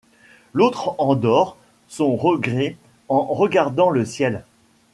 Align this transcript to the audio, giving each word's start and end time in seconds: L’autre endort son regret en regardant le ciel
L’autre 0.53 0.95
endort 0.97 1.57
son 1.87 2.15
regret 2.15 2.75
en 3.07 3.23
regardant 3.25 3.91
le 3.91 4.03
ciel 4.03 4.45